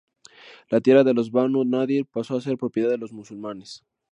[0.71, 3.85] La tierra de los Banu Nadir pasó a ser propiedad de los musulmanes.